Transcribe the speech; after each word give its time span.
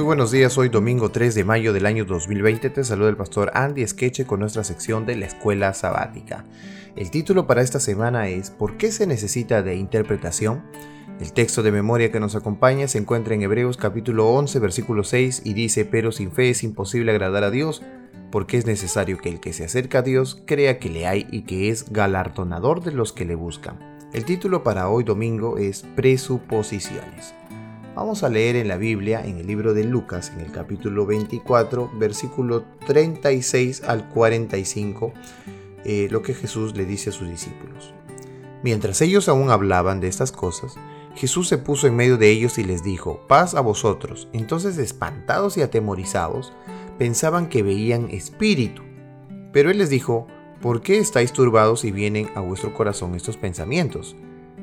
Muy 0.00 0.06
buenos 0.06 0.30
días, 0.30 0.56
hoy 0.56 0.70
domingo 0.70 1.10
3 1.10 1.34
de 1.34 1.44
mayo 1.44 1.74
del 1.74 1.84
año 1.84 2.06
2020 2.06 2.70
te 2.70 2.84
saluda 2.84 3.10
el 3.10 3.18
pastor 3.18 3.50
Andy 3.52 3.86
Skeche 3.86 4.24
con 4.24 4.40
nuestra 4.40 4.64
sección 4.64 5.04
de 5.04 5.14
la 5.14 5.26
escuela 5.26 5.74
sabática. 5.74 6.46
El 6.96 7.10
título 7.10 7.46
para 7.46 7.60
esta 7.60 7.80
semana 7.80 8.26
es 8.28 8.48
¿Por 8.50 8.78
qué 8.78 8.92
se 8.92 9.06
necesita 9.06 9.62
de 9.62 9.76
interpretación? 9.76 10.62
El 11.20 11.34
texto 11.34 11.62
de 11.62 11.70
memoria 11.70 12.10
que 12.10 12.18
nos 12.18 12.34
acompaña 12.34 12.88
se 12.88 12.96
encuentra 12.96 13.34
en 13.34 13.42
Hebreos 13.42 13.76
capítulo 13.76 14.30
11 14.30 14.58
versículo 14.58 15.04
6 15.04 15.42
y 15.44 15.52
dice 15.52 15.84
pero 15.84 16.12
sin 16.12 16.32
fe 16.32 16.48
es 16.48 16.62
imposible 16.62 17.12
agradar 17.12 17.44
a 17.44 17.50
Dios 17.50 17.82
porque 18.32 18.56
es 18.56 18.64
necesario 18.64 19.18
que 19.18 19.28
el 19.28 19.38
que 19.38 19.52
se 19.52 19.66
acerca 19.66 19.98
a 19.98 20.02
Dios 20.02 20.42
crea 20.46 20.78
que 20.78 20.88
le 20.88 21.06
hay 21.08 21.26
y 21.30 21.42
que 21.42 21.68
es 21.68 21.92
galardonador 21.92 22.82
de 22.82 22.92
los 22.92 23.12
que 23.12 23.26
le 23.26 23.34
buscan. 23.34 23.78
El 24.14 24.24
título 24.24 24.62
para 24.62 24.88
hoy 24.88 25.04
domingo 25.04 25.58
es 25.58 25.84
Presuposiciones. 25.94 27.34
Vamos 27.94 28.22
a 28.22 28.28
leer 28.28 28.54
en 28.54 28.68
la 28.68 28.76
Biblia, 28.76 29.20
en 29.24 29.38
el 29.38 29.48
libro 29.48 29.74
de 29.74 29.82
Lucas, 29.82 30.30
en 30.32 30.40
el 30.40 30.52
capítulo 30.52 31.06
24, 31.06 31.90
versículo 31.98 32.62
36 32.86 33.82
al 33.82 34.08
45, 34.08 35.12
eh, 35.84 36.06
lo 36.08 36.22
que 36.22 36.32
Jesús 36.32 36.76
le 36.76 36.84
dice 36.86 37.10
a 37.10 37.12
sus 37.12 37.28
discípulos. 37.28 37.92
Mientras 38.62 39.00
ellos 39.00 39.28
aún 39.28 39.50
hablaban 39.50 40.00
de 40.00 40.06
estas 40.06 40.30
cosas, 40.30 40.76
Jesús 41.16 41.48
se 41.48 41.58
puso 41.58 41.88
en 41.88 41.96
medio 41.96 42.16
de 42.16 42.30
ellos 42.30 42.58
y 42.58 42.64
les 42.64 42.84
dijo, 42.84 43.26
paz 43.26 43.56
a 43.56 43.60
vosotros. 43.60 44.28
Entonces, 44.32 44.78
espantados 44.78 45.56
y 45.56 45.62
atemorizados, 45.62 46.52
pensaban 46.96 47.48
que 47.48 47.64
veían 47.64 48.08
espíritu. 48.10 48.82
Pero 49.52 49.68
él 49.68 49.78
les 49.78 49.90
dijo, 49.90 50.28
¿por 50.62 50.80
qué 50.80 50.98
estáis 50.98 51.32
turbados 51.32 51.84
y 51.84 51.90
vienen 51.90 52.30
a 52.36 52.40
vuestro 52.40 52.72
corazón 52.72 53.16
estos 53.16 53.36
pensamientos? 53.36 54.14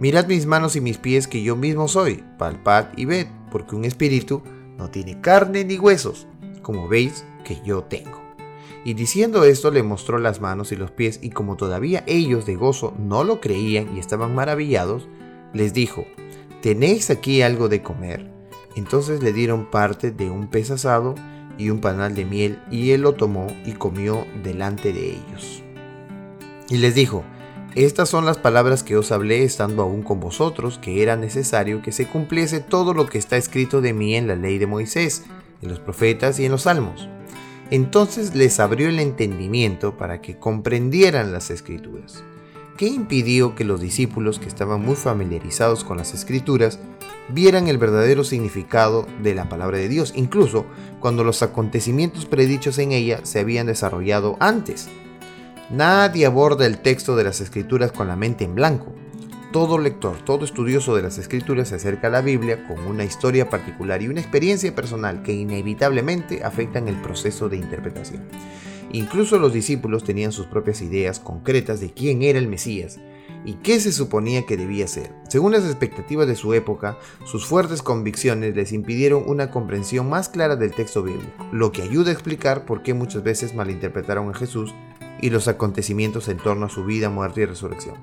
Mirad 0.00 0.26
mis 0.26 0.46
manos 0.46 0.76
y 0.76 0.80
mis 0.80 0.98
pies 0.98 1.28
que 1.28 1.42
yo 1.42 1.56
mismo 1.56 1.88
soy, 1.88 2.24
palpad 2.38 2.86
y 2.96 3.04
ved, 3.04 3.26
porque 3.50 3.76
un 3.76 3.84
espíritu 3.84 4.42
no 4.76 4.90
tiene 4.90 5.20
carne 5.20 5.64
ni 5.64 5.78
huesos, 5.78 6.26
como 6.62 6.88
veis 6.88 7.24
que 7.44 7.60
yo 7.64 7.84
tengo. 7.84 8.22
Y 8.84 8.94
diciendo 8.94 9.44
esto 9.44 9.70
le 9.70 9.82
mostró 9.82 10.18
las 10.18 10.40
manos 10.40 10.72
y 10.72 10.76
los 10.76 10.90
pies, 10.90 11.20
y 11.22 11.30
como 11.30 11.56
todavía 11.56 12.04
ellos 12.06 12.44
de 12.44 12.56
gozo 12.56 12.92
no 12.98 13.24
lo 13.24 13.40
creían 13.40 13.96
y 13.96 14.00
estaban 14.00 14.34
maravillados, 14.34 15.08
les 15.52 15.72
dijo, 15.72 16.04
¿tenéis 16.60 17.10
aquí 17.10 17.40
algo 17.40 17.68
de 17.68 17.82
comer? 17.82 18.30
Entonces 18.76 19.22
le 19.22 19.32
dieron 19.32 19.70
parte 19.70 20.10
de 20.10 20.28
un 20.28 20.48
pez 20.48 20.70
asado 20.70 21.14
y 21.56 21.70
un 21.70 21.80
panal 21.80 22.14
de 22.14 22.24
miel, 22.24 22.58
y 22.70 22.90
él 22.90 23.02
lo 23.02 23.14
tomó 23.14 23.46
y 23.64 23.72
comió 23.72 24.26
delante 24.42 24.92
de 24.92 25.10
ellos. 25.10 25.62
Y 26.68 26.78
les 26.78 26.94
dijo, 26.94 27.24
estas 27.74 28.08
son 28.08 28.24
las 28.24 28.38
palabras 28.38 28.84
que 28.84 28.96
os 28.96 29.10
hablé 29.10 29.42
estando 29.42 29.82
aún 29.82 30.02
con 30.02 30.20
vosotros, 30.20 30.78
que 30.78 31.02
era 31.02 31.16
necesario 31.16 31.82
que 31.82 31.90
se 31.90 32.06
cumpliese 32.06 32.60
todo 32.60 32.94
lo 32.94 33.06
que 33.06 33.18
está 33.18 33.36
escrito 33.36 33.80
de 33.80 33.92
mí 33.92 34.14
en 34.14 34.28
la 34.28 34.36
ley 34.36 34.58
de 34.58 34.68
Moisés, 34.68 35.24
en 35.60 35.70
los 35.70 35.80
profetas 35.80 36.38
y 36.38 36.44
en 36.44 36.52
los 36.52 36.62
salmos. 36.62 37.08
Entonces 37.70 38.36
les 38.36 38.60
abrió 38.60 38.88
el 38.88 39.00
entendimiento 39.00 39.96
para 39.96 40.20
que 40.20 40.38
comprendieran 40.38 41.32
las 41.32 41.50
escrituras. 41.50 42.22
¿Qué 42.76 42.86
impidió 42.86 43.56
que 43.56 43.64
los 43.64 43.80
discípulos, 43.80 44.38
que 44.38 44.48
estaban 44.48 44.80
muy 44.80 44.94
familiarizados 44.94 45.82
con 45.82 45.96
las 45.96 46.14
escrituras, 46.14 46.78
vieran 47.28 47.66
el 47.66 47.78
verdadero 47.78 48.22
significado 48.22 49.06
de 49.22 49.34
la 49.34 49.48
palabra 49.48 49.78
de 49.78 49.88
Dios, 49.88 50.12
incluso 50.14 50.66
cuando 51.00 51.24
los 51.24 51.42
acontecimientos 51.42 52.26
predichos 52.26 52.78
en 52.78 52.92
ella 52.92 53.20
se 53.24 53.40
habían 53.40 53.66
desarrollado 53.66 54.36
antes? 54.38 54.88
Nadie 55.74 56.24
aborda 56.24 56.66
el 56.66 56.78
texto 56.78 57.16
de 57.16 57.24
las 57.24 57.40
escrituras 57.40 57.90
con 57.90 58.06
la 58.06 58.14
mente 58.14 58.44
en 58.44 58.54
blanco. 58.54 58.94
Todo 59.52 59.76
lector, 59.76 60.16
todo 60.24 60.44
estudioso 60.44 60.94
de 60.94 61.02
las 61.02 61.18
escrituras 61.18 61.70
se 61.70 61.74
acerca 61.74 62.06
a 62.06 62.10
la 62.10 62.20
Biblia 62.20 62.64
con 62.68 62.78
una 62.86 63.02
historia 63.02 63.50
particular 63.50 64.00
y 64.00 64.06
una 64.06 64.20
experiencia 64.20 64.72
personal 64.72 65.24
que 65.24 65.32
inevitablemente 65.32 66.44
afectan 66.44 66.86
el 66.86 66.94
proceso 67.02 67.48
de 67.48 67.56
interpretación. 67.56 68.22
Incluso 68.92 69.40
los 69.40 69.52
discípulos 69.52 70.04
tenían 70.04 70.30
sus 70.30 70.46
propias 70.46 70.80
ideas 70.80 71.18
concretas 71.18 71.80
de 71.80 71.92
quién 71.92 72.22
era 72.22 72.38
el 72.38 72.46
Mesías 72.46 73.00
y 73.44 73.54
qué 73.54 73.80
se 73.80 73.90
suponía 73.90 74.46
que 74.46 74.56
debía 74.56 74.86
ser. 74.86 75.12
Según 75.28 75.50
las 75.50 75.64
expectativas 75.64 76.28
de 76.28 76.36
su 76.36 76.54
época, 76.54 76.98
sus 77.24 77.46
fuertes 77.46 77.82
convicciones 77.82 78.54
les 78.54 78.72
impidieron 78.72 79.24
una 79.26 79.50
comprensión 79.50 80.08
más 80.08 80.28
clara 80.28 80.54
del 80.54 80.72
texto 80.72 81.02
bíblico, 81.02 81.48
lo 81.50 81.72
que 81.72 81.82
ayuda 81.82 82.10
a 82.10 82.14
explicar 82.14 82.64
por 82.64 82.84
qué 82.84 82.94
muchas 82.94 83.24
veces 83.24 83.54
malinterpretaron 83.54 84.30
a 84.30 84.34
Jesús 84.34 84.72
y 85.24 85.30
los 85.30 85.48
acontecimientos 85.48 86.28
en 86.28 86.36
torno 86.36 86.66
a 86.66 86.68
su 86.68 86.84
vida, 86.84 87.08
muerte 87.08 87.40
y 87.40 87.44
resurrección. 87.46 87.94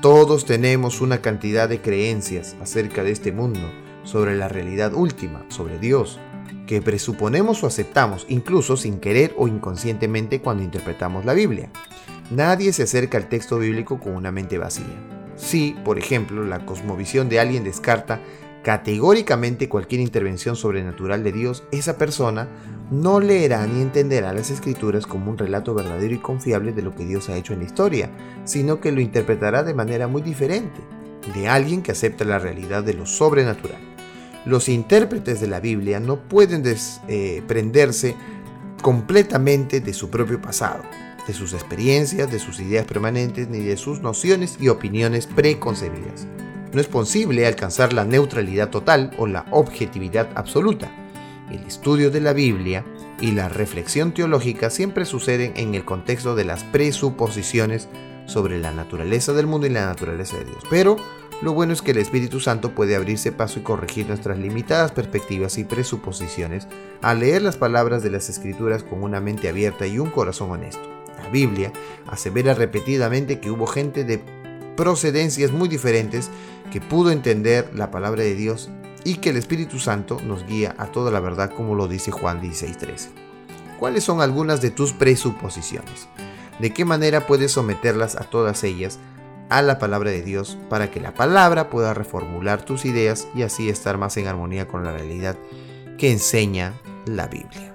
Todos 0.00 0.46
tenemos 0.46 1.02
una 1.02 1.20
cantidad 1.20 1.68
de 1.68 1.82
creencias 1.82 2.56
acerca 2.62 3.04
de 3.04 3.10
este 3.10 3.32
mundo, 3.32 3.70
sobre 4.02 4.34
la 4.34 4.48
realidad 4.48 4.94
última, 4.94 5.44
sobre 5.48 5.78
Dios, 5.78 6.18
que 6.66 6.80
presuponemos 6.80 7.62
o 7.62 7.66
aceptamos, 7.66 8.24
incluso 8.30 8.78
sin 8.78 8.98
querer 8.98 9.34
o 9.36 9.46
inconscientemente 9.46 10.40
cuando 10.40 10.62
interpretamos 10.62 11.26
la 11.26 11.34
Biblia. 11.34 11.70
Nadie 12.30 12.72
se 12.72 12.84
acerca 12.84 13.18
al 13.18 13.28
texto 13.28 13.58
bíblico 13.58 14.00
con 14.00 14.14
una 14.14 14.32
mente 14.32 14.56
vacía. 14.56 14.86
Si, 15.36 15.76
por 15.84 15.98
ejemplo, 15.98 16.44
la 16.44 16.64
cosmovisión 16.64 17.28
de 17.28 17.40
alguien 17.40 17.62
descarta 17.62 18.22
categóricamente 18.62 19.68
cualquier 19.68 20.00
intervención 20.00 20.56
sobrenatural 20.56 21.22
de 21.22 21.32
Dios, 21.32 21.64
esa 21.72 21.96
persona 21.96 22.48
no 22.90 23.20
leerá 23.20 23.66
ni 23.66 23.82
entenderá 23.82 24.32
las 24.32 24.50
escrituras 24.50 25.06
como 25.06 25.30
un 25.30 25.38
relato 25.38 25.74
verdadero 25.74 26.14
y 26.14 26.18
confiable 26.18 26.72
de 26.72 26.82
lo 26.82 26.94
que 26.94 27.04
Dios 27.04 27.28
ha 27.28 27.36
hecho 27.36 27.52
en 27.52 27.60
la 27.60 27.66
historia, 27.66 28.10
sino 28.44 28.80
que 28.80 28.92
lo 28.92 29.00
interpretará 29.00 29.62
de 29.62 29.74
manera 29.74 30.08
muy 30.08 30.22
diferente, 30.22 30.80
de 31.34 31.48
alguien 31.48 31.82
que 31.82 31.92
acepta 31.92 32.24
la 32.24 32.38
realidad 32.38 32.82
de 32.82 32.94
lo 32.94 33.06
sobrenatural. 33.06 33.80
Los 34.46 34.68
intérpretes 34.68 35.40
de 35.40 35.48
la 35.48 35.60
Biblia 35.60 36.00
no 36.00 36.20
pueden 36.28 36.62
desprenderse 36.62 38.16
completamente 38.82 39.80
de 39.80 39.92
su 39.92 40.08
propio 40.08 40.40
pasado, 40.40 40.82
de 41.26 41.34
sus 41.34 41.52
experiencias, 41.52 42.30
de 42.30 42.38
sus 42.38 42.58
ideas 42.60 42.86
permanentes, 42.86 43.48
ni 43.48 43.58
de 43.58 43.76
sus 43.76 44.00
nociones 44.00 44.56
y 44.60 44.68
opiniones 44.68 45.26
preconcebidas. 45.26 46.26
No 46.72 46.80
es 46.80 46.86
posible 46.86 47.46
alcanzar 47.46 47.92
la 47.92 48.04
neutralidad 48.04 48.70
total 48.70 49.10
o 49.16 49.26
la 49.26 49.46
objetividad 49.50 50.28
absoluta. 50.34 50.90
El 51.50 51.62
estudio 51.64 52.10
de 52.10 52.20
la 52.20 52.34
Biblia 52.34 52.84
y 53.20 53.32
la 53.32 53.48
reflexión 53.48 54.12
teológica 54.12 54.68
siempre 54.68 55.06
suceden 55.06 55.54
en 55.56 55.74
el 55.74 55.84
contexto 55.84 56.34
de 56.34 56.44
las 56.44 56.64
presuposiciones 56.64 57.88
sobre 58.26 58.58
la 58.58 58.70
naturaleza 58.70 59.32
del 59.32 59.46
mundo 59.46 59.66
y 59.66 59.70
la 59.70 59.86
naturaleza 59.86 60.36
de 60.36 60.44
Dios. 60.44 60.62
Pero 60.68 60.96
lo 61.40 61.54
bueno 61.54 61.72
es 61.72 61.80
que 61.80 61.92
el 61.92 61.98
Espíritu 61.98 62.40
Santo 62.40 62.74
puede 62.74 62.96
abrirse 62.96 63.32
paso 63.32 63.60
y 63.60 63.62
corregir 63.62 64.06
nuestras 64.06 64.38
limitadas 64.38 64.92
perspectivas 64.92 65.56
y 65.56 65.64
presuposiciones 65.64 66.68
al 67.00 67.20
leer 67.20 67.42
las 67.42 67.56
palabras 67.56 68.02
de 68.02 68.10
las 68.10 68.28
Escrituras 68.28 68.82
con 68.82 69.02
una 69.02 69.20
mente 69.20 69.48
abierta 69.48 69.86
y 69.86 69.98
un 69.98 70.10
corazón 70.10 70.50
honesto. 70.50 70.82
La 71.22 71.28
Biblia 71.30 71.72
asevera 72.06 72.54
repetidamente 72.54 73.40
que 73.40 73.50
hubo 73.50 73.66
gente 73.66 74.04
de 74.04 74.18
procedencias 74.78 75.50
muy 75.50 75.68
diferentes 75.68 76.30
que 76.70 76.80
pudo 76.80 77.10
entender 77.10 77.68
la 77.74 77.90
palabra 77.90 78.22
de 78.22 78.36
Dios 78.36 78.70
y 79.02 79.16
que 79.16 79.30
el 79.30 79.36
Espíritu 79.36 79.80
Santo 79.80 80.20
nos 80.24 80.46
guía 80.46 80.76
a 80.78 80.86
toda 80.86 81.10
la 81.10 81.18
verdad 81.18 81.50
como 81.50 81.74
lo 81.74 81.88
dice 81.88 82.12
Juan 82.12 82.40
16:13. 82.40 83.08
¿Cuáles 83.80 84.04
son 84.04 84.20
algunas 84.20 84.60
de 84.60 84.70
tus 84.70 84.92
presuposiciones? 84.92 86.06
¿De 86.60 86.72
qué 86.72 86.84
manera 86.84 87.26
puedes 87.26 87.50
someterlas 87.50 88.14
a 88.14 88.30
todas 88.30 88.62
ellas 88.62 89.00
a 89.48 89.62
la 89.62 89.80
palabra 89.80 90.12
de 90.12 90.22
Dios 90.22 90.56
para 90.70 90.92
que 90.92 91.00
la 91.00 91.12
palabra 91.12 91.70
pueda 91.70 91.92
reformular 91.92 92.64
tus 92.64 92.84
ideas 92.84 93.26
y 93.34 93.42
así 93.42 93.68
estar 93.68 93.98
más 93.98 94.16
en 94.16 94.28
armonía 94.28 94.68
con 94.68 94.84
la 94.84 94.92
realidad 94.92 95.36
que 95.98 96.12
enseña 96.12 96.74
la 97.04 97.26
Biblia? 97.26 97.74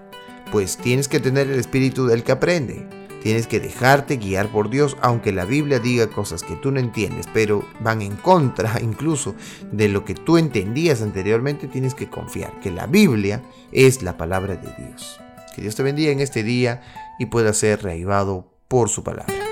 Pues 0.53 0.78
tienes 0.78 1.09
que 1.09 1.20
tener 1.20 1.52
el 1.52 1.59
espíritu 1.59 2.06
del 2.06 2.24
que 2.24 2.31
aprende 2.31 3.03
Tienes 3.23 3.47
que 3.47 3.61
dejarte 3.61 4.17
guiar 4.17 4.50
por 4.50 4.69
Dios, 4.69 4.97
aunque 5.01 5.31
la 5.31 5.45
Biblia 5.45 5.79
diga 5.79 6.07
cosas 6.07 6.44
que 6.44 6.57
tú 6.57 6.72
no 6.72 6.81
entiendes, 6.81 7.25
pero 7.34 7.66
van 7.79 8.01
en 8.01 8.17
contra 8.17 8.79
incluso 8.81 9.34
de 9.72 9.87
lo 9.87 10.03
que 10.03 10.14
tú 10.14 10.37
entendías 10.37 11.02
anteriormente, 11.02 11.70
tienes 11.70 11.96
que 11.96 12.09
confiar 12.09 12.59
que 12.59 12.70
la 12.70 12.85
Biblia 12.85 13.41
es 13.72 14.03
la 14.03 14.17
palabra 14.17 14.58
de 14.58 14.70
Dios. 14.78 15.22
Que 15.55 15.61
Dios 15.61 15.75
te 15.75 15.84
bendiga 15.84 16.11
en 16.11 16.20
este 16.20 16.43
día 16.43 16.81
y 17.17 17.28
pueda 17.28 17.53
ser 17.53 17.81
reavivado 17.81 18.52
por 18.67 18.90
su 18.90 19.03
palabra. 19.03 19.42